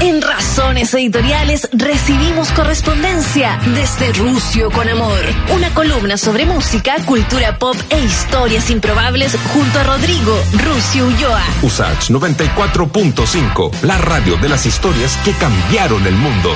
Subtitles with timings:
[0.00, 5.18] En Razones Editoriales recibimos correspondencia desde Rucio con Amor,
[5.52, 11.42] una columna sobre música, cultura pop e historias improbables junto a Rodrigo Rucio Ulloa.
[11.62, 16.54] Usach 94.5, la radio de las historias que cambiaron el mundo.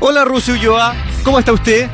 [0.00, 1.88] Hola Rucio Ulloa, ¿cómo está usted?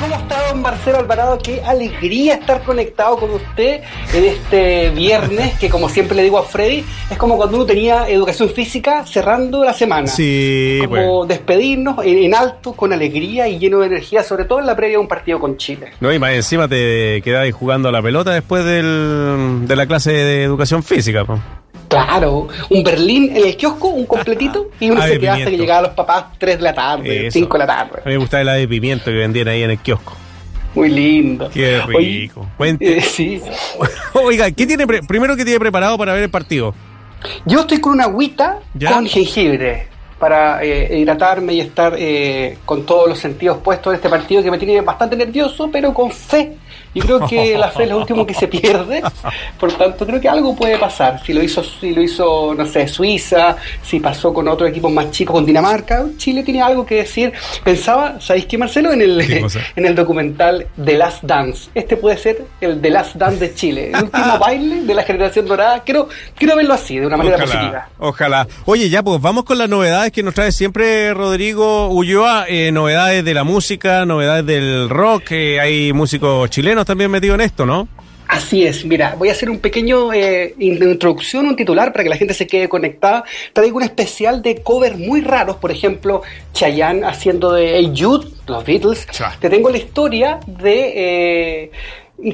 [0.00, 1.38] ¿Cómo está don Marcelo Alvarado?
[1.42, 3.82] Qué alegría estar conectado con usted
[4.14, 8.08] en este viernes, que como siempre le digo a Freddy, es como cuando uno tenía
[8.08, 10.06] educación física cerrando la semana.
[10.06, 11.26] Sí, Como bueno.
[11.26, 14.96] despedirnos en, en alto, con alegría y lleno de energía, sobre todo en la previa
[14.96, 15.88] de un partido con Chile.
[16.00, 20.12] No, y más encima te quedáis jugando a la pelota después del, de la clase
[20.12, 21.24] de educación física.
[21.26, 21.38] po.
[21.90, 25.50] Claro, un Berlín en el kiosco, un completito, y uno se de queda hasta que
[25.50, 25.62] pimiento.
[25.64, 27.38] llegaba a los papás 3 de la tarde, Eso.
[27.38, 28.02] 5 de la A tarde.
[28.06, 30.16] mí me gustaba la de pimiento que vendían ahí en el kiosco.
[30.74, 31.50] Muy lindo.
[31.52, 32.46] Qué rico.
[32.56, 32.98] Cuente.
[32.98, 33.42] eh, sí.
[34.14, 36.72] Oiga, ¿qué tiene pre- primero que tiene preparado para ver el partido?
[37.44, 38.92] Yo estoy con una agüita ¿Ya?
[38.92, 39.88] con jengibre
[40.20, 44.50] para eh, hidratarme y estar eh, con todos los sentidos puestos en este partido que
[44.50, 46.52] me tiene bastante nervioso, pero con fe.
[46.94, 49.02] Yo creo que la fe es lo último que se pierde,
[49.58, 51.22] por tanto creo que algo puede pasar.
[51.24, 55.10] Si lo hizo, si lo hizo, no sé, Suiza, si pasó con otros equipos más
[55.10, 57.32] chicos, con Dinamarca, Chile tiene algo que decir.
[57.62, 58.92] Pensaba, ¿sabéis qué, Marcelo?
[58.92, 59.20] En el,
[59.76, 61.70] en el documental The Last Dance.
[61.74, 65.46] Este puede ser el The Last Dance de Chile, el último baile de la generación
[65.46, 65.82] dorada.
[65.84, 67.88] Quiero, quiero verlo así, de una manera positiva.
[67.98, 68.48] Ojalá, ojalá.
[68.64, 73.24] Oye, ya pues vamos con las novedades que nos trae siempre Rodrigo Ulloa, eh, novedades
[73.24, 77.88] de la música, novedades del rock, eh, hay músicos chilenos también metidos en esto, ¿no?
[78.28, 82.10] Así es, mira, voy a hacer un pequeño eh, in- introducción, un titular para que
[82.10, 83.24] la gente se quede conectada.
[83.52, 88.64] Traigo un especial de covers muy raros, por ejemplo, Chayanne haciendo de Hey Jude, los
[88.64, 89.08] Beatles.
[89.40, 90.92] Te tengo la historia de
[91.64, 91.70] eh,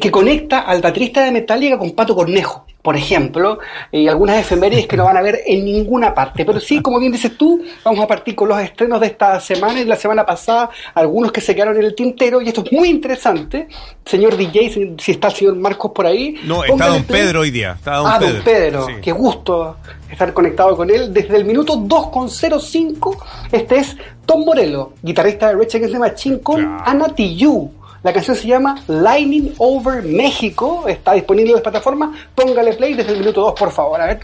[0.01, 3.59] que conecta al baterista de Metallica con Pato Cornejo, por ejemplo,
[3.91, 6.45] y algunas efemérides que no van a ver en ninguna parte.
[6.45, 9.75] Pero sí, como bien dices tú, vamos a partir con los estrenos de esta semana
[9.81, 12.73] y de la semana pasada, algunos que se quedaron en el tintero, y esto es
[12.73, 13.69] muy interesante.
[14.05, 16.37] Señor DJ, si, está el señor Marcos por ahí.
[16.45, 17.05] No, está don.
[17.05, 17.73] Pedro hoy día.
[17.73, 18.35] Está don ah, Pedro.
[18.35, 18.93] don Pedro, Sí.
[19.03, 19.77] qué gusto
[20.11, 21.13] estar conectado con él.
[21.13, 23.17] Desde el minuto 2.05,
[23.53, 26.83] este es Tom Morello, guitarrista de Rage Against the Machine con Claro.
[26.85, 27.71] Ana Tijoux.
[28.07, 32.17] La canción se llama Lightning Over México, está disponible en las plataformas.
[32.37, 34.01] Póngale play desde el minuto 2, por favor.
[34.01, 34.21] A ver.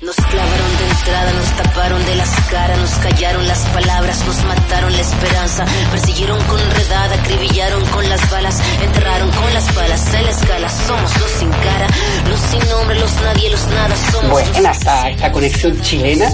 [0.00, 5.00] Nos clavaron entrada, nos taparon de las caras, nos callaron las palabras, nos mataron la
[5.00, 10.68] esperanza, persiguieron con redada, acribillaron con las balas, enterraron con las balas en la escala,
[10.70, 11.86] somos los sin cara,
[12.30, 16.30] los sin nombre, los nadie, los nada, somos Buena los esta, esta conexión chilena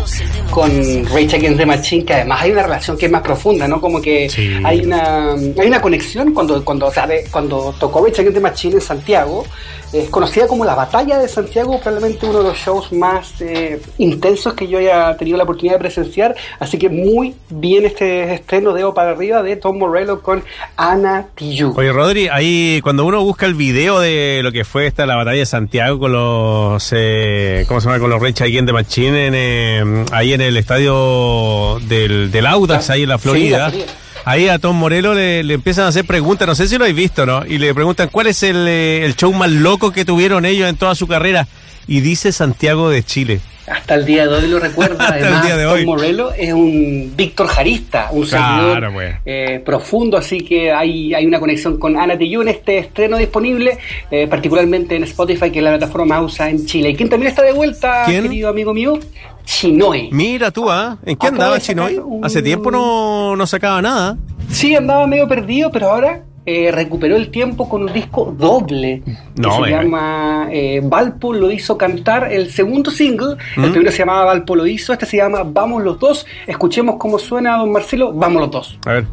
[0.51, 0.71] con
[1.07, 3.81] Rage Against the Machine, que además hay una relación que es más profunda, ¿no?
[3.81, 4.57] Como que Sí.
[4.65, 8.41] hay una hay una conexión cuando cuando o sea, de- cuando tocó Rage Against the
[8.41, 9.45] Machine en Santiago,
[9.93, 14.55] es conocida como la Batalla de Santiago, probablemente uno de los shows más eh, intensos
[14.61, 18.85] que yo haya tenido la oportunidad de presenciar, así que muy bien este estreno de
[18.85, 20.45] O para arriba de Tom Morello con
[20.77, 21.77] Ana Tijoux.
[21.77, 25.39] Oye, Rodri, ahí cuando uno busca el video de lo que fue esta la batalla
[25.39, 27.99] de Santiago con los eh, ¿cómo se llama?
[27.99, 32.93] con los Against the Machine en, eh, ahí en el estadio del, del Audax, Ah,
[32.93, 33.59] ahí en la sí, Florida.
[33.59, 33.93] la Florida.
[34.27, 36.97] Ahí a Tom Morello le, le empiezan a hacer preguntas, no sé si lo habéis
[36.97, 37.45] visto, ¿no?
[37.47, 40.77] Y le preguntan cuál es el, eh, el show más loco que tuvieron ellos en
[40.77, 41.49] toda su carrera.
[41.89, 43.41] Y dice Santiago de Chile.
[43.71, 45.07] Hasta el día de hoy lo recuerda.
[45.09, 45.85] Además, día de Tom.
[45.85, 49.15] Morello es un Víctor Jarista, un Claro, seguidor pues.
[49.25, 53.79] eh, profundo, así que hay, hay una conexión con Ana en este estreno disponible,
[54.11, 56.91] eh, particularmente en Spotify, que es la plataforma más usada en Chile.
[56.91, 58.23] ¿Y quién también está de vuelta, ¿Quién?
[58.25, 58.99] querido amigo mío?
[59.45, 60.09] Chinoy.
[60.13, 60.99] Mira tú, ¿ah?
[61.05, 61.99] ¿En qué Acaba andaba Chinoy?
[61.99, 64.17] un- Hace tiempo no, no sacaba nada.
[64.51, 66.23] Sí, andaba medio perdido, pero ahora
[66.53, 71.49] eh, recuperó el tiempo con un disco doble que No, se llama eh, Valpo lo
[71.49, 73.37] hizo cantar el segundo single.
[73.57, 73.71] El ¿Mm?
[73.71, 76.27] primero se llamaba Valpo lo hizo, este se llama Vamos los dos.
[76.49, 78.13] Escuchemos cómo suena, don Marcelo.
[78.13, 78.79] Vamos los dos.
[78.85, 79.07] A ver.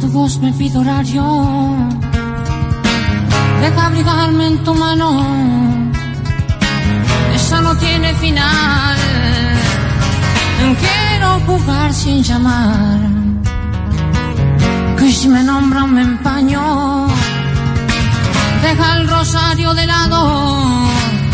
[0.00, 1.22] Tu voz me pide horario.
[3.60, 5.24] Deja abrigarme en tu mano.
[7.32, 8.96] Esa no tiene final.
[10.80, 13.25] Quiero jugar sin llamar.
[18.66, 20.86] Deja el rosario de lado.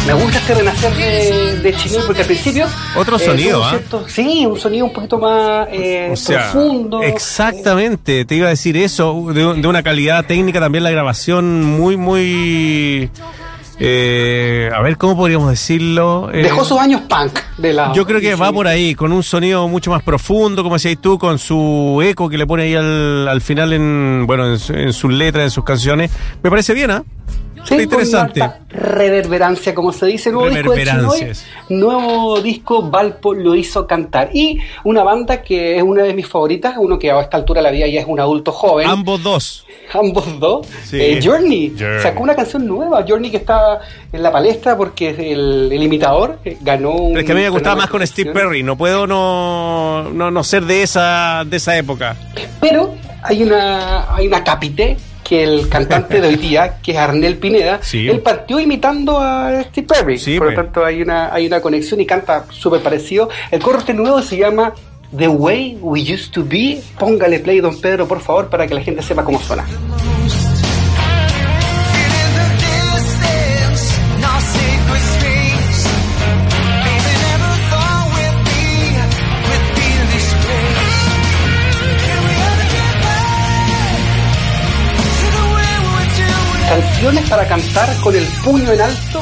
[0.06, 1.76] Me gusta este renacer de, de
[2.06, 2.66] porque al principio.
[2.94, 3.70] Otro eh, sonido, ¿ah?
[3.70, 7.02] cierto- Sí, un sonido un poquito más eh, O sea, profundo.
[7.02, 11.96] exactamente, te iba a decir eso, de, de una calidad técnica también la grabación muy,
[11.96, 13.08] muy...
[13.84, 16.30] eh, a ver, ¿cómo podríamos decirlo?
[16.32, 17.94] Eh, Dejó sus años punk de lado.
[17.94, 21.18] yo creo que va por ahí, con un sonido mucho más profundo, como decías tú,
[21.18, 25.12] con su eco que le pone ahí al, al final en, bueno, en, en sus
[25.12, 26.10] letras, en sus canciones.
[26.42, 27.02] Me parece bien, ¿ah?
[27.64, 28.40] Sí, interesante.
[28.68, 31.32] reverberancia, como se dice, nuevo disco de Chinoy,
[31.68, 34.30] nuevo disco Valpo lo hizo cantar.
[34.34, 37.64] Y una banda que es una de mis favoritas, uno que a esta altura de
[37.64, 39.66] la vida ya es un adulto joven, Ambos dos.
[39.92, 41.00] ambos dos, Sí.
[41.00, 42.00] eh, Journey, Journey.
[42.02, 43.80] sacó una canción nueva, Journey que está
[44.12, 47.08] en la palestra porque el, el imitador eh, ganó un...
[47.12, 48.32] Pero es que a mí me gustaba más con Steve.
[48.32, 48.62] Perry.
[48.62, 52.16] No puedo no, no, no ser de esa, de esa época.
[52.60, 54.96] Pero hay una, hay una capite
[55.32, 58.06] que el cantante de hoy día, que es Arnel Pineda, Sí.
[58.06, 60.18] él partió imitando a Steve Perry.
[60.18, 60.66] Sí, Por lo pues.
[60.66, 63.30] tanto, hay una, hay una conexión y canta súper parecido.
[63.50, 64.74] El coro este nuevo se llama
[65.16, 66.82] The Way We Used to Be.
[66.98, 69.64] Póngale play, don Pedro, por favor, para que la gente sepa cómo suena.
[87.02, 89.20] Canciones para cantar con el puño en alto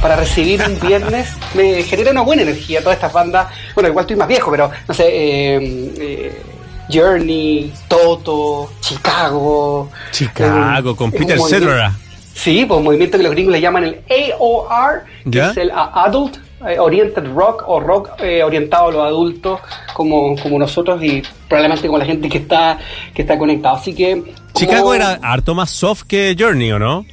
[0.00, 3.48] para recibir un viernes me genera una buena energía todas estas bandas.
[3.74, 6.42] Bueno, igual estoy más viejo, pero no sé, eh, eh,
[6.88, 9.90] Journey, Toto, Chicago.
[10.12, 11.92] Chicago, eh, con Peter Cetera.
[12.32, 15.50] Sí, pues un movimiento que los gringos le llaman el AOR, que ¿Ya?
[15.50, 19.58] es el Adult eh, Oriented Rock o rock eh, orientado a los adultos
[19.94, 22.78] como, como nosotros y probablemente como la gente que está
[23.12, 23.78] que está conectado.
[23.78, 27.04] Así que como- Chicago era harto más soft que Journey, ¿o no?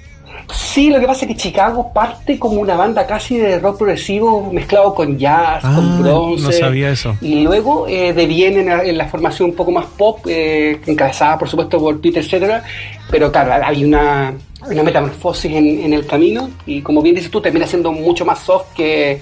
[0.54, 4.50] Sí, lo que pasa es que Chicago parte como una banda casi de rock progresivo
[4.52, 6.44] mezclado con jazz, Ah, con bronce.
[6.44, 7.16] no sabía eso.
[7.22, 11.38] Y luego eh, deviene en la, en la formación un poco más pop, eh, encabezada
[11.38, 12.64] por supuesto por Peter Cetera,
[13.10, 14.34] pero claro, hay una,
[14.70, 18.40] una metamorfosis en, en el camino y como bien dices tú, termina siendo mucho más
[18.40, 19.20] soft que,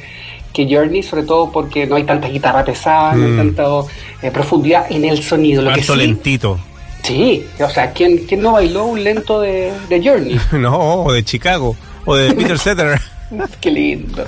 [0.54, 3.38] que Journey, sobre todo porque no hay tanta guitarra pesada, no hay Mm.
[3.56, 3.64] tanta
[4.22, 5.62] eh, profundidad en el sonido.
[5.62, 6.60] Lo que Harto sí, lentito.
[7.04, 10.40] Sí, o sea, ¿quién, quién no bailó un lento de, de Journey?
[10.54, 11.76] No, o de Chicago.
[12.06, 13.02] O de Peter Cetera.
[13.62, 14.26] Qué lindo.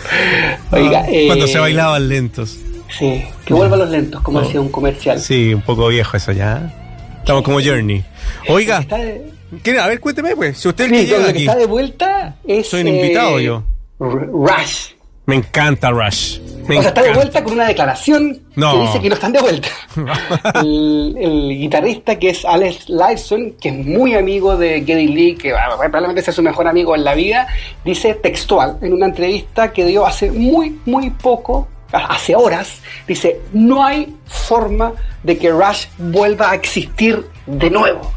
[0.71, 2.57] Oiga, eh, Cuando se bailaban lentos.
[2.97, 4.41] Sí, que vuelvan los lentos, como Oh.
[4.43, 5.19] decía un comercial.
[5.19, 6.71] Sí, un poco viejo eso ya.
[7.19, 8.03] Estamos como Journey.
[8.47, 9.31] Oiga, Está de,
[9.79, 10.57] a ver, cuénteme pues.
[10.59, 11.45] Si usted es el sí, que llega lo que aquí.
[11.45, 12.67] está de vuelta es.
[12.69, 13.63] Soy un invitado eh, yo.
[13.99, 14.92] Rush.
[15.25, 16.39] Me encanta Rush.
[16.67, 18.73] Me o sea, está de vuelta con una declaración No.
[18.73, 19.67] que dice que no están de vuelta.
[20.63, 25.53] el, el guitarrista que es Alex Lifeson, que es muy amigo de Geddy Lee, que
[25.77, 27.47] probablemente sea su mejor amigo en la vida,
[27.83, 33.85] dice textual en una entrevista que dio hace muy, muy poco, hace horas, dice, no
[33.85, 34.93] hay forma
[35.23, 38.11] de que Rush vuelva a existir de nuevo.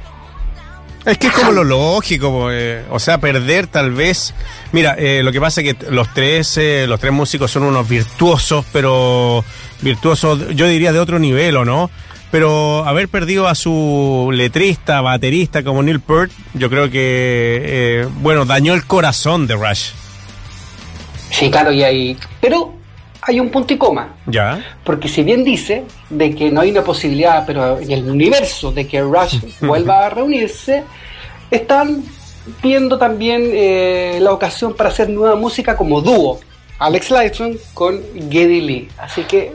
[1.06, 4.34] Es que es como lo lógico, eh, o sea, perder tal vez.
[4.72, 7.88] Mira, eh, lo que pasa es que los tres, eh, los tres músicos son unos
[7.88, 9.44] virtuosos, pero
[9.82, 11.92] virtuosos, yo diría de otro nivel, ¿o no?
[12.32, 18.44] Pero haber perdido a su letrista, baterista como Neil Peart, yo creo que, eh, bueno,
[18.44, 19.90] dañó el corazón de Rush.
[21.30, 22.18] Sí, claro, y hay...
[22.40, 22.74] Pero
[23.26, 24.14] hay un punto y coma.
[24.26, 24.64] ¿Ya?
[24.84, 28.86] Porque si bien dice de que no hay una posibilidad, pero en el universo de
[28.86, 30.84] que Rush vuelva a reunirse,
[31.50, 32.04] están
[32.62, 36.38] viendo también eh, la ocasión para hacer nueva música como dúo.
[36.78, 38.00] Alex Lifeson con
[38.30, 38.88] Geddy Lee.
[38.98, 39.52] Así que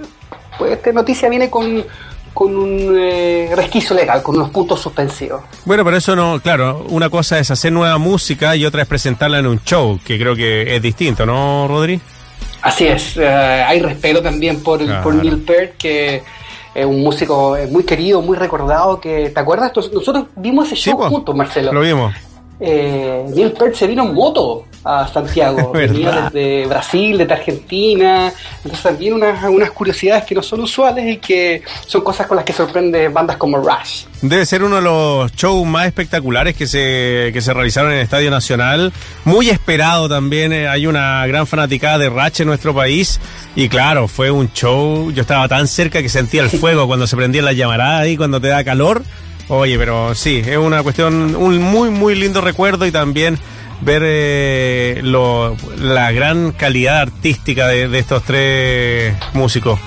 [0.57, 1.85] pues, esta noticia viene con,
[2.33, 5.41] con un eh, resquicio legal, con unos puntos suspensivos.
[5.63, 9.39] Bueno, pero eso no, claro, una cosa es hacer nueva música y otra es presentarla
[9.39, 12.01] en un show, que creo que es distinto, ¿no, Rodri?
[12.61, 15.03] Así es, eh, hay respeto también por, Claro.
[15.03, 16.21] por Neil Peart, que
[16.73, 19.71] es un músico eh, muy querido, muy recordado, que ¿te acuerdas?
[19.75, 21.73] Nos- Nosotros vimos ese show juntos, Marcelo.
[21.73, 22.13] Lo vimos.
[22.59, 28.81] Eh, Neil Peart se vino en moto a Santiago, venía desde Brasil, desde Argentina, entonces
[28.81, 32.54] también unas, unas curiosidades que no son usuales y que son cosas con las que
[32.54, 34.06] sorprende bandas como Rush.
[34.21, 38.04] Debe ser uno de los shows más espectaculares que se, que se realizaron en el
[38.04, 38.94] Estadio Nacional.
[39.26, 40.54] Muy esperado también.
[40.54, 43.19] eh, Hay una gran fanaticada de Ratch en nuestro país.
[43.56, 45.11] Y claro, fue un show.
[45.11, 48.40] Yo estaba tan cerca que sentía el fuego cuando se prendía la llamarada y cuando
[48.40, 49.02] te da calor.
[49.47, 53.40] Oye, pero sí, es una cuestión, un muy, muy lindo recuerdo y también
[53.81, 59.80] ver eh, lo- la gran calidad artística de, de estos tres músicos.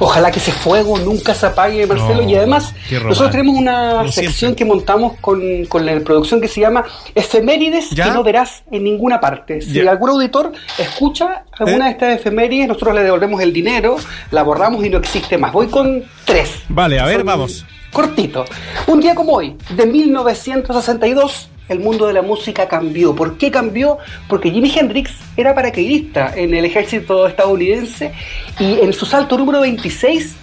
[0.00, 2.22] Ojalá que ese fuego nunca se apague, Marcelo.
[2.22, 2.72] No, y además,
[3.04, 4.56] nosotros tenemos una sección siempre.
[4.58, 6.84] que montamos con, con la producción que se llama
[7.16, 8.04] Efemérides ¿Ya?
[8.04, 9.60] que no verás en ninguna parte.
[9.60, 9.90] Si Ya.
[9.90, 11.88] algún auditor escucha alguna ¿Eh?
[11.88, 13.96] de estas efemérides, nosotros le devolvemos el dinero,
[14.30, 15.52] la borramos y no existe más.
[15.52, 16.48] Voy con tres.
[16.68, 17.66] Vale, a ver, Son vamos.
[17.92, 18.44] Cortito.
[18.86, 23.14] Un día como hoy, de 1962, el mundo de la música cambió.
[23.14, 23.98] ¿Por qué cambió?
[24.28, 28.12] Porque Jimi Hendrix era paracaidista en el ejército estadounidense
[28.58, 30.34] y en su salto número 26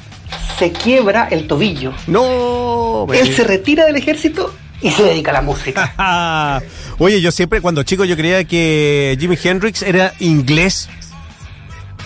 [0.57, 1.93] se quiebra el tobillo.
[2.07, 6.61] No, Él se retira del ejército y se dedica a la música.
[6.97, 10.89] Oye, yo siempre, cuando chico, yo creía que Jimi Hendrix era inglés.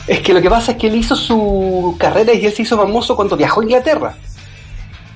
[0.07, 2.75] Es que lo que pasa es que él hizo su carrera y él se hizo
[2.75, 4.15] famoso cuando viajó a Inglaterra.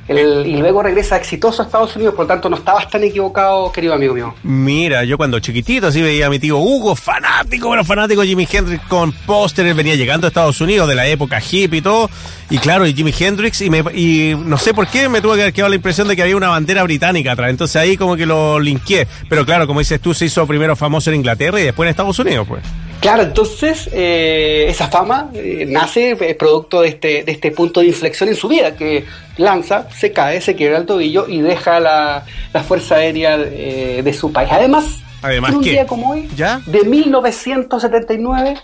[0.07, 3.71] El- y luego regresa exitoso a Estados Unidos, por lo tanto no estabas tan equivocado,
[3.71, 4.33] querido amigo mío.
[4.43, 8.47] Mira, yo cuando chiquitito así veía a mi tío Hugo, fanático, pero fanático de Jimi
[8.51, 12.09] Hendrix con pósteres, venía llegando a Estados Unidos de la época hippie y todo,
[12.49, 15.41] y claro, y Jimi Hendrix, y, me, y no sé por qué me tuvo que
[15.43, 18.25] haber quedado la impresión de que había una bandera británica atrás, entonces ahí como que
[18.25, 21.87] lo linkeé, pero claro, como dices tú, se hizo primero famoso en Inglaterra y después
[21.87, 22.61] en Estados Unidos, pues.
[23.03, 27.87] Claro, entonces eh, esa fama eh, nace eh, producto de este, de este punto de
[27.87, 29.03] inflexión en su vida, que
[29.35, 34.13] lanza, se cae, se quiebra el tobillo y deja la, la Fuerza Aérea eh, de
[34.13, 34.49] su país.
[34.53, 34.85] Además,
[35.21, 35.71] Además, en un ¿qué?
[35.71, 36.61] día como hoy, ¿Ya?
[36.65, 38.55] de 1979,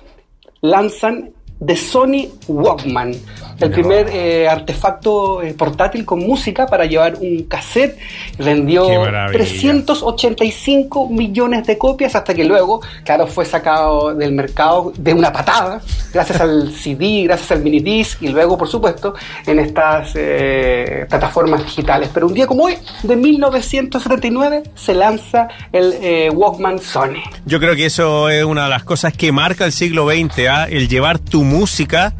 [0.62, 1.32] lanzan
[1.66, 3.14] The Sony Walkman,
[3.60, 7.98] el primer eh, artefacto eh, portátil con música para llevar un cassette.
[8.38, 9.38] Vendió Qué maravilla.
[9.38, 15.82] 385 millones de copias hasta que luego, claro, fue sacado del mercado de una patada,
[16.14, 19.14] gracias al CD, gracias al mini disc y luego, por supuesto,
[19.46, 22.10] en estas eh, plataformas digitales.
[22.14, 27.22] Pero un día como hoy, de 1979, se lanza el Walkman Sony.
[27.46, 30.68] Yo creo que eso es una de las cosas que marca el siglo XX, ¿ah?
[30.70, 32.14] el llevar tu música,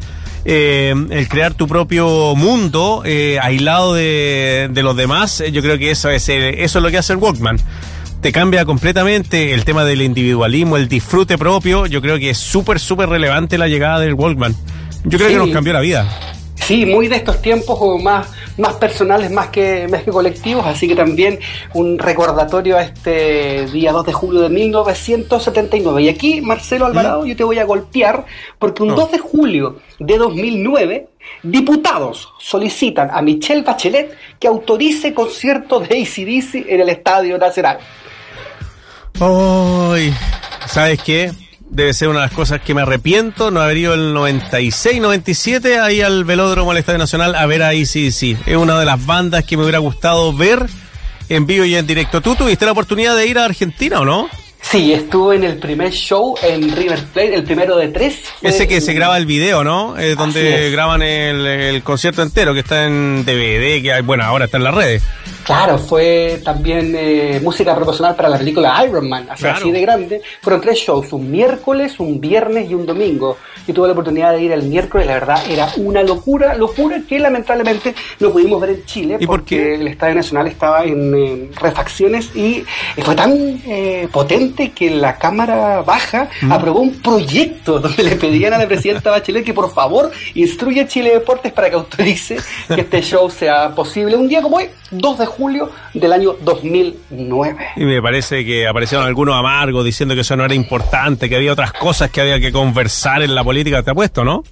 [0.44, 5.40] eh, el crear tu propio mundo eh, aislado de, de los demás.
[5.40, 7.58] Eh, Yo creo que eso es, eso es lo que hace el Walkman.
[8.20, 11.86] Te cambia completamente el tema del individualismo, el disfrute propio.
[11.86, 14.54] Yo creo que es súper, súper relevante la llegada del Walkman.
[15.04, 15.34] Yo creo Sí.
[15.34, 16.06] que nos cambió la vida.
[16.62, 20.86] Sí, muy de estos tiempos como más, más personales, más que, más que colectivos, así
[20.86, 21.38] que también
[21.74, 26.02] un recordatorio a este día 2 de julio de 1979.
[26.02, 28.24] Y aquí, Marcelo Alvarado, yo te voy a golpear
[28.58, 28.96] porque un No.
[28.96, 31.08] 2 de julio de 2009,
[31.42, 37.78] diputados solicitan a Michelle Bachelet que autorice conciertos de ACDC en el Estadio Nacional.
[39.20, 40.14] Ay,
[40.66, 41.30] ¿sabes qué?
[41.70, 45.78] Debe ser una de las cosas que me arrepiento no haber ido el 96, 97
[45.78, 48.48] ahí al velódromo del Estadio Nacional a ver a ICDC.
[48.48, 50.66] Es una de las bandas que me hubiera gustado ver
[51.28, 52.20] en vivo y en directo.
[52.20, 54.28] ¿Tú tuviste la oportunidad de ir a Argentina o no?
[54.62, 58.20] Sí, estuve en el primer show en River Plate, el primero de tres.
[58.40, 59.94] Ese que en- se graba el video, ¿no?
[60.16, 60.72] Donde es.
[60.72, 64.64] graban el, el concierto entero, que está en DVD, que hay, bueno, ahora está en
[64.64, 65.02] las redes.
[65.44, 69.58] Claro, fue también eh, música proporcional para la película Iron Man, así, Claro.
[69.58, 70.20] así de grande.
[70.42, 73.38] Fueron tres shows, un miércoles, un viernes y un domingo.
[73.66, 77.18] Y tuve la oportunidad de ir el miércoles, la verdad era una locura, locura que
[77.18, 81.50] lamentablemente no pudimos ver en Chile ¿Y por porque el Estadio Nacional estaba en eh,
[81.60, 82.64] refacciones y
[83.02, 83.32] fue tan
[83.66, 86.52] eh, potente que la Cámara Baja Mm.
[86.52, 90.86] aprobó un proyecto donde le pedían a la presidenta Bachelet que por favor instruya a
[90.86, 92.36] Chile Deportes para que autorice
[92.74, 94.16] que este show sea posible.
[94.16, 97.56] Un día como hoy, 2 de julio del año 2009.
[97.76, 101.52] Y me parece que aparecieron algunos amargos diciendo que eso no era importante, que había
[101.52, 103.82] otras cosas que había que conversar en la política.
[103.82, 104.42] ¿Te apuesto, no?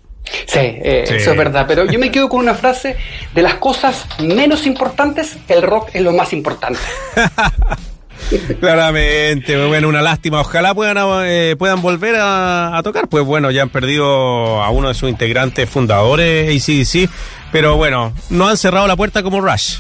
[0.46, 1.14] Sí, eh, Sí.
[1.14, 1.64] eso es verdad.
[1.66, 2.96] Pero yo me quedo con una frase
[3.34, 6.78] de las cosas menos importantes, el rock es lo más importante.
[8.60, 10.40] Claramente, bueno, una lástima.
[10.40, 13.08] Ojalá puedan, eh, puedan volver a, a tocar.
[13.08, 17.10] Pues bueno, ya han perdido a uno de sus integrantes fundadores, ACDC,
[17.52, 19.78] pero bueno, no han cerrado la puerta como Rush.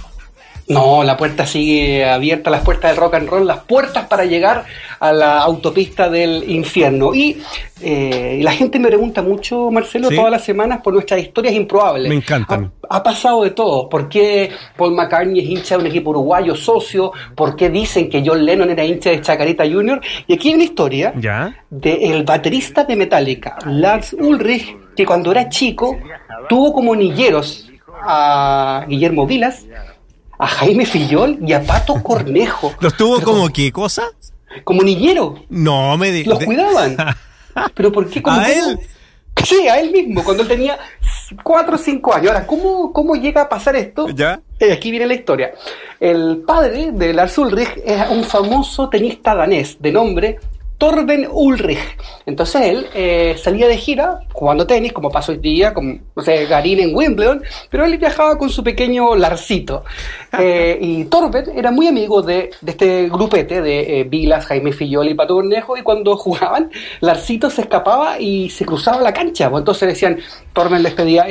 [0.68, 4.64] No, la puerta sigue abierta, las puertas del rock and roll, las puertas para llegar
[5.00, 7.14] a la autopista del infierno.
[7.14, 7.40] Y
[7.80, 10.16] eh, la gente me pregunta mucho, Marcelo, Sí.
[10.16, 12.08] todas las semanas por nuestras historias improbables.
[12.08, 12.70] Me encantan.
[12.88, 13.88] Ha, ha pasado de todo.
[13.88, 17.12] ¿Por qué Paul McCartney es hincha de un equipo uruguayo socio?
[17.34, 20.00] ¿Por qué dicen que John Lennon era hincha de Chacarita Jr.?
[20.26, 21.64] Y aquí hay una historia ¿Ya?
[21.70, 25.96] del baterista de Metallica, Lars Ulrich, que cuando era chico
[26.48, 27.70] tuvo como niñeros
[28.02, 29.66] a Guillermo Vilas,
[30.38, 32.72] a Jaime Fillol y a Pato Cornejo.
[32.80, 34.04] ¿Los tuvo Pero como qué cosa?
[34.64, 35.34] Como niñero.
[35.50, 36.96] No, me di- Los de- cuidaban.
[37.74, 38.22] ¿Pero por qué?
[38.22, 38.78] ¿Cómo- ¿A él?
[39.44, 40.76] Sí, a él mismo, cuando él tenía
[41.44, 42.28] 4 o 5 años.
[42.32, 44.08] Ahora, ¿cómo, cómo llega a pasar esto?
[44.08, 44.40] ¿Ya?
[44.58, 45.52] Eh, aquí viene la historia.
[46.00, 50.40] El padre de Lars Ulrich era un famoso tenista danés de nombre
[50.78, 51.78] Torben Ulrich.
[52.24, 56.46] Entonces él eh, salía de gira jugando tenis, como pasó hoy día, como, no sé,
[56.46, 59.84] Garín en Wimbledon, pero él viajaba con su pequeño Larsito.
[60.38, 65.08] Eh, y Torben era muy amigo de, de este grupete de eh, Vilas, Jaime Fillol
[65.08, 66.70] y Pato Cornejo, y cuando jugaban,
[67.00, 69.48] Larsito se escapaba y se cruzaba la cancha.
[69.48, 70.18] Pues entonces decían,
[70.52, 71.26] Torben les pedía,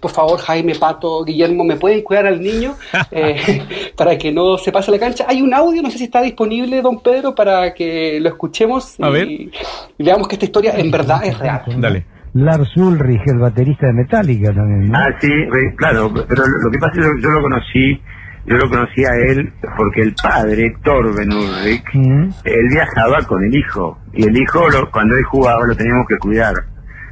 [0.00, 2.76] por favor, Jaime, Pato, Guillermo, ¿me pueden cuidar al niño?
[3.96, 5.26] Para que no se pase la cancha.
[5.28, 9.08] Hay un audio, no sé si está disponible, don Pedro, para que lo escuchemos A
[9.10, 9.28] ver.
[9.28, 9.50] y
[9.98, 11.62] veamos que esta historia en verdad es real.
[11.78, 12.04] Dale.
[12.32, 14.90] Lars Ulrich, el baterista de Metallica también.
[14.90, 14.98] ¿no?
[14.98, 15.28] Ah, sí,
[15.76, 18.00] claro, pero lo que pasa es que yo, lo conocí
[18.46, 23.98] yo lo conocí a él porque el padre, Torben Ulrich, él viajaba con el hijo.
[24.14, 26.54] Y el hijo, lo- cuando él jugaba, lo teníamos que cuidar.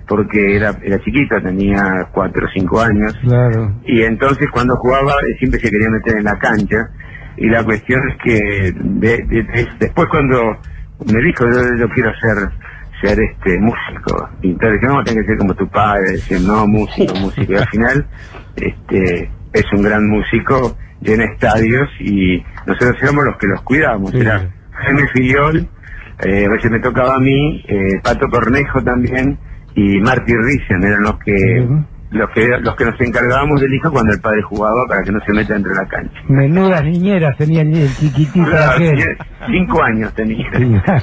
[0.06, 3.14] Porque era, era chiquito, tenía cuatro o cinco años.
[3.22, 3.74] Claro.
[3.84, 6.88] Y entonces cuando jugaba él siempre se quería meter en la cancha.
[7.36, 10.56] Y la cuestión es que de- de- de- después cuando
[11.06, 12.50] me dijo yo, yo quiero ser
[13.00, 14.28] ser este músico.
[14.42, 17.52] Y entonces dije, no, tengo que ser como tu padre, decir, no, músico, músico.
[17.52, 18.06] Y al final
[18.56, 24.10] este es un gran músico, llena estadios y nosotros éramos los que los cuidábamos.
[24.10, 24.18] Sí.
[24.18, 25.68] Era Jaime Filiol,
[26.24, 29.38] eh, a veces me tocaba a mí, eh, Pato Cornejo también
[29.74, 31.66] y Marty Risen eran los que.
[32.10, 35.20] Los que los que nos encargábamos del hijo cuando el padre jugaba para que no
[35.26, 36.14] se meta entre la cancha.
[36.28, 38.84] Menudas niñeras tenía el, chiquitito Claro,
[39.46, 40.46] cinco años tenía.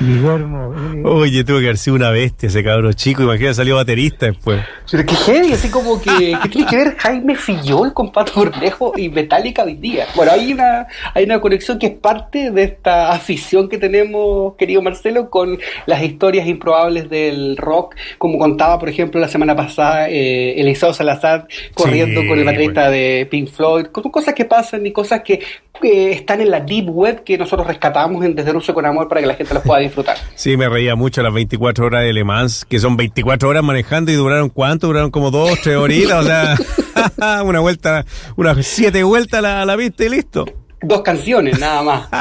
[0.00, 0.74] Guillermo.
[0.74, 3.22] eh, Oye, tuvo que haber sido una bestia ese cabrón chico.
[3.22, 4.60] Imagínate, salió baterista después.
[4.90, 8.92] Pero qué heavy, así como que, que tiene que ver Jaime Fillol con Pato Cornejo
[8.96, 10.06] y Metallica hoy día.
[10.14, 14.82] Bueno, hay una, hay una conexión que es parte de esta afición que tenemos, querido
[14.82, 20.60] Marcelo, con las historias improbables del rock, como contaba, por ejemplo, la semana pasada eh,
[20.60, 24.92] Eliseo Salazar corriendo Sí, con el baterista de Pink Floyd, con cosas que pasan y
[24.92, 25.40] cosas que,
[25.82, 29.34] están en la deep web que nosotros rescatamos en Desde con Amor para que la
[29.34, 30.16] gente los pueda disfrutar.
[30.34, 34.10] Sí, me reía mucho las 24 horas de Le Mans, que son 24 horas manejando
[34.10, 34.86] y duraron cuánto?
[34.86, 39.66] Duraron como dos, tres horitas, o sea, una vuelta, unas siete vueltas a la, a
[39.66, 40.46] la pista y listo.
[40.86, 42.08] Dos canciones nada más.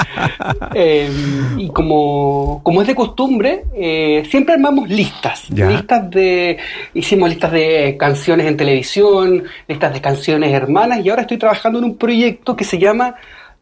[0.78, 1.10] Eh,
[1.58, 5.46] y como, como es de costumbre, eh, siempre armamos listas.
[5.50, 5.70] Ya.
[5.70, 6.58] Listas de.
[6.94, 11.86] Hicimos listas de canciones en televisión, listas de canciones hermanas, y ahora estoy trabajando en
[11.86, 13.16] un proyecto que se llama.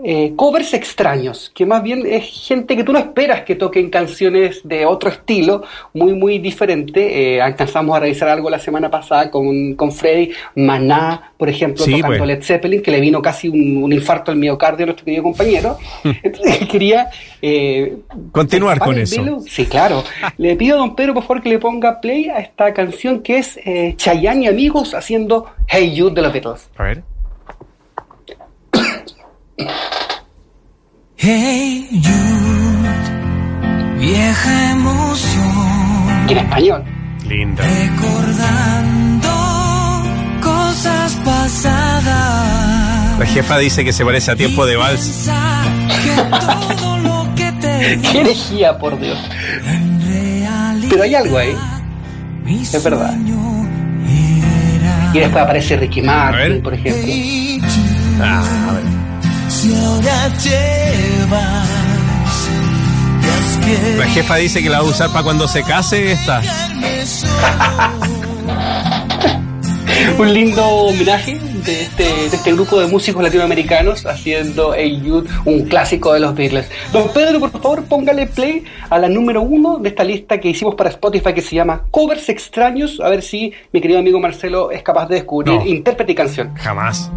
[0.04, 4.62] Eh, covers extraños, que más bien es gente que tú no esperas que toquen canciones
[4.64, 7.36] de otro estilo, muy, muy diferente.
[7.36, 11.96] Eh, alcanzamos a realizar algo la semana pasada con, con Freddy, Maná, por ejemplo, Sí,
[11.98, 12.28] tocando pues.
[12.28, 15.78] Led Zeppelin, que le vino casi un, un infarto al miocardio a nuestro querido compañero.
[16.24, 17.10] Entonces quería...
[17.42, 17.98] eh,
[18.32, 19.22] Continuar con eso.
[19.22, 19.40] velo.
[19.48, 20.04] Sí, claro.
[20.38, 23.38] Le pido a don Pedro, por favor, que le ponga play a esta canción que
[23.38, 26.70] es eh, Chayanne y Amigos haciendo Hey You de los Beatles.
[26.78, 27.04] A ver.
[31.16, 32.12] Hey you,
[34.00, 36.84] vieja emoción, en español.
[37.28, 37.64] Linda.
[37.64, 39.30] recordando
[40.42, 43.20] cosas pasadas.
[43.20, 45.30] La jefa dice que se parece a tiempo de vals.
[48.12, 49.20] Qué herejía, por Dios.
[49.68, 51.56] en realidad Pero hay algo ahí.
[52.44, 53.16] mi es verdad.
[55.14, 56.02] Y después aparece Ricky.
[56.02, 57.04] Martin, por ejemplo.
[58.20, 58.84] Ah, a ver.
[63.98, 66.42] La jefa dice que la va a usar para cuando se case esta.
[70.18, 75.66] Un lindo homenaje de este, de este grupo de músicos latinoamericanos haciendo Hey Jude, un
[75.66, 76.68] clásico de los Beatles.
[76.92, 80.76] Don Pedro, por favor, póngale play a la número uno de esta lista que hicimos
[80.76, 83.00] para Spotify que se llama Covers Extraños.
[83.00, 85.66] A ver si mi querido amigo Marcelo es capaz de descubrir No.
[85.66, 86.54] intérprete y canción.
[86.56, 87.12] Jamás.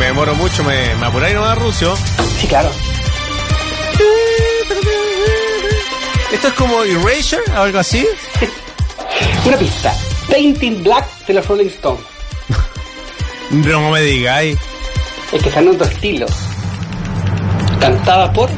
[0.00, 1.94] Me demoro mucho, me, me apuráis nomás, Rucio.
[2.38, 2.70] Sí, claro.
[6.32, 8.06] ¿Esto es como Erasure o algo así?
[9.44, 9.94] Una pista.
[10.30, 12.02] Painting Black de los Rolling Stones.
[13.50, 14.58] No me digáis.
[15.32, 16.26] Es que está en otro estilo.
[17.78, 18.48] Cantada por,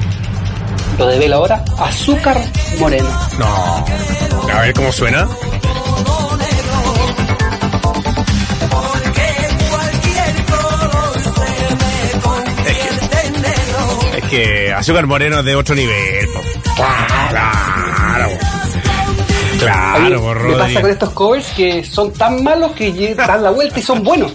[0.96, 2.40] lo develo ahora, Azúcar
[2.78, 3.08] Moreno.
[3.38, 3.84] No.
[4.52, 5.26] A ver cómo suena.
[14.32, 16.26] Que, Azúcar Moreno es de otro nivel.
[16.76, 18.28] Claro.
[19.58, 23.78] Claro, por me pasa con estos covers que son tan malos que dan la vuelta
[23.78, 24.32] y son buenos.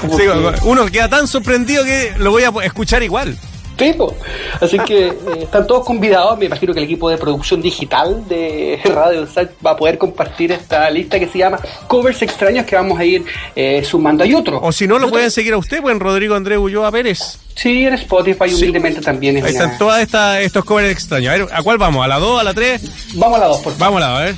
[0.00, 3.36] Como Sí, que- uno queda tan sorprendido que lo voy a escuchar igual.
[3.78, 4.14] Sí, po.
[4.60, 6.38] Así que eh, están todos convidados.
[6.38, 10.52] Me imagino que el equipo de producción digital de Radio Sat va a poder compartir
[10.52, 13.24] esta lista que se llama Covers Extraños que vamos a ir
[13.56, 14.22] eh, sumando.
[14.22, 14.60] Hay otro.
[14.62, 17.38] O si no, lo pueden seguir a usted, pues en Rodrigo Andrés Ulloa Pérez.
[17.56, 18.54] Sí, en Spotify Sí.
[18.56, 19.96] humildemente también es Ahí una- están todos
[20.40, 21.32] estos covers extraños.
[21.32, 22.04] A ver, ¿a cuál vamos?
[22.04, 22.82] ¿A la 2, a la 3?
[23.14, 23.78] Vamos a la dos, por favor.
[23.78, 24.36] Vamos a la 2, a ver.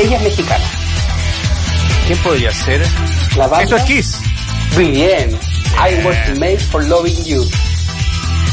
[0.00, 0.64] Ella es mexicana.
[2.06, 2.86] ¿Quién podría ser?
[3.36, 3.64] La banda.
[3.64, 4.16] Esto es Kiss.
[4.74, 5.30] Muy bien.
[5.76, 7.44] I was made for loving you.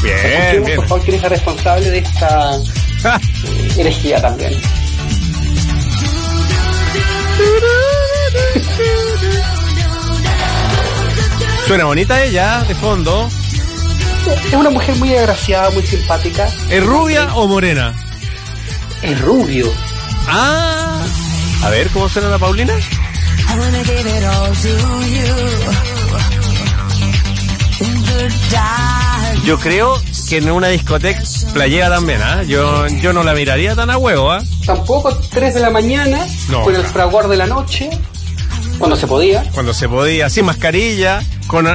[0.02, 0.76] Bien, bien.
[0.76, 2.58] por favor, quién es la responsable de esta
[3.02, 3.20] Ja.
[3.78, 4.54] herejía también.
[11.66, 13.28] Suena bonita ella, de fondo.
[14.46, 16.48] Es una mujer muy agraciada, muy simpática.
[16.70, 17.92] ¿Es rubia o morena?
[19.02, 19.72] Es rubio.
[20.28, 21.04] Ah.
[21.64, 22.72] A ver, ¿cómo suena la Paulina?
[29.44, 32.44] Yo creo que en una discoteca playera también, ¿ah?
[32.44, 34.42] Yo, yo no la miraría tan a huevo, ¿ah?
[34.64, 37.90] Tampoco 3 de la mañana, No, con el fraguar de la noche,
[38.78, 39.44] cuando se podía.
[39.52, 41.66] Cuando se podía, sin mascarilla, con,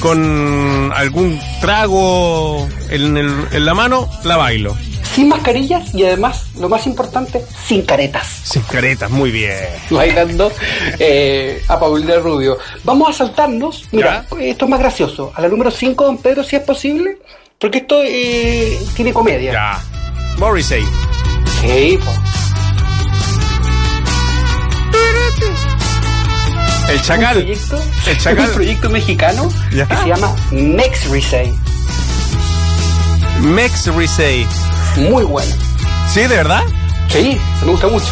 [0.00, 4.76] con algún trago en, el- en la mano, la bailo.
[5.14, 8.26] Sin mascarillas y además, lo más importante, sin caretas.
[8.44, 9.56] Sin caretas, muy bien.
[9.90, 10.52] bailando
[11.00, 12.58] eh, a Paulina Rubio.
[12.84, 16.54] Vamos a saltarnos, mira, esto es más gracioso, a la número 5, don Pedro, si
[16.56, 17.18] es posible,
[17.58, 19.52] porque esto eh, tiene comedia.
[19.52, 19.82] Ya.
[20.38, 20.84] Morrissey.
[21.60, 22.12] Sí, po.
[26.90, 27.36] El Un chacal.
[27.38, 28.46] proyecto, El chacal.
[28.48, 29.86] un proyecto mexicano Ya.
[29.86, 31.54] que se llama Next Resay.
[33.40, 34.46] Mex Risey.
[34.96, 35.54] Muy bueno.
[36.12, 36.62] ¿Sí, de verdad?
[37.08, 38.06] Sí, me gusta mucho.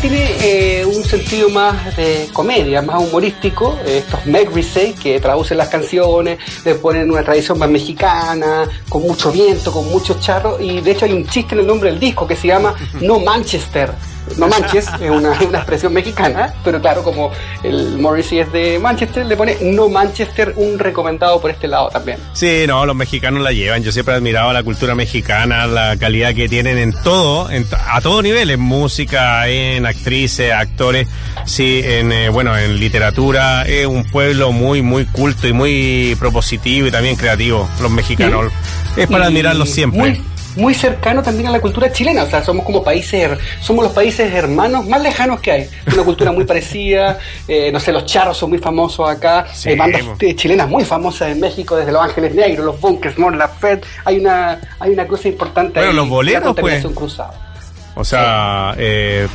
[0.00, 3.78] Tiene eh, un sentido más de comedia, más humorístico.
[3.84, 9.02] Eh, estos Meg Risey que traducen las canciones, le ponen una tradición más mexicana, con
[9.02, 10.60] mucho viento, con mucho charro.
[10.60, 13.20] Y de hecho hay un chiste en el nombre del disco que se llama No
[13.20, 13.92] Manchester.
[14.36, 17.30] No manches, es una, una expresión mexicana, pero claro, como
[17.62, 22.18] el Morrissey es de Manchester, le pone No Manchester, un recomendado por este lado también.
[22.32, 23.82] Sí, no, los mexicanos la llevan.
[23.82, 28.00] Yo siempre he admirado la cultura mexicana, la calidad que tienen en todo, en a
[28.00, 31.08] todo nivel, en música, en actrices, actores,
[31.44, 33.62] sí, en eh, bueno, en literatura.
[33.62, 37.68] Es un pueblo muy, muy culto y muy propositivo y también creativo.
[37.80, 38.52] Los mexicanos.
[38.96, 40.00] Es para Y admirarlos siempre.
[40.00, 40.22] Muy,
[40.56, 44.32] muy cercano también a la cultura chilena, o sea, somos como países, somos los países
[44.32, 45.68] hermanos más lejanos que hay.
[45.92, 49.76] Una cultura muy parecida, eh, no sé, los charros son muy famosos acá, Sí, hay
[49.76, 53.86] bandas eh, chilenas muy famosas en México, desde Los Ángeles Negros, Los Bunkers, Mon Laferte,
[54.04, 56.84] hay una, hay una cosa importante Bueno, ahí, los boleros, pues.
[56.94, 57.46] cruzada.
[57.94, 59.26] O sea, eh,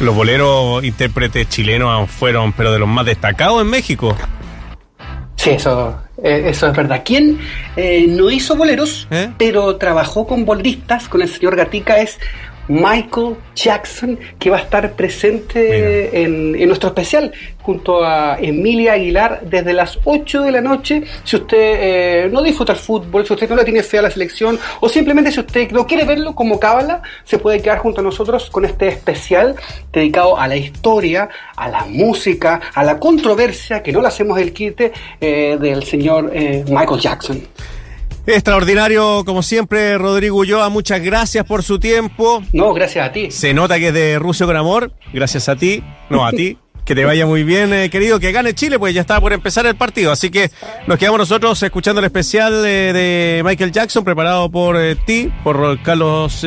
[0.00, 4.14] los boleros intérpretes chilenos fueron, pero de los más destacados en México.
[5.44, 7.02] Sí, eso, eh, eso es verdad.
[7.04, 7.38] ¿Quién
[7.76, 9.30] eh, no hizo boleros, ¿Eh?
[9.36, 12.18] pero trabajó con boleristas, con el señor Gatica, es
[12.68, 17.32] Michael Jackson, que va a estar presente en, en nuestro especial
[17.64, 21.02] junto a Emilia Aguilar desde las 8 de la noche.
[21.24, 24.10] Si usted eh, no disfruta el fútbol, si usted no le tiene fe a la
[24.10, 28.04] selección, o simplemente si usted no quiere verlo como cábala, se puede quedar junto a
[28.04, 29.56] nosotros con este especial
[29.92, 34.52] dedicado a la historia, a la música, a la controversia, que no le hacemos el
[34.52, 37.42] quite, eh, del señor eh, Michael Jackson.
[38.26, 40.68] Extraordinario, como siempre, Rodrigo Ulloa.
[40.70, 42.42] Muchas gracias por su tiempo.
[42.52, 43.30] No, gracias a ti.
[43.30, 44.92] Se nota que es de Rucio con amor.
[45.12, 45.82] Gracias a ti.
[46.10, 46.56] No, a ti.
[46.84, 48.20] Que te vaya muy bien, eh, querido.
[48.20, 50.12] Que gane Chile, pues ya está por empezar el partido.
[50.12, 50.50] Así que
[50.86, 55.80] nos quedamos nosotros escuchando el especial eh, de Michael Jackson, preparado por eh, ti, por
[55.82, 56.46] Carlos,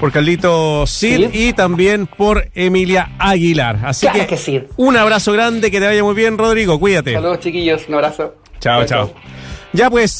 [0.00, 1.48] por Carlito Cid Sí.
[1.48, 3.80] y también por Emilia Aguilar.
[3.84, 4.62] Así Claro que, que sí.
[4.76, 6.78] un abrazo grande, que te vaya muy bien, Rodrigo.
[6.80, 7.12] Cuídate.
[7.12, 8.34] Saludos chiquillos, un abrazo.
[8.60, 8.84] chao.
[8.86, 9.12] chao.
[9.74, 10.12] Ya pues.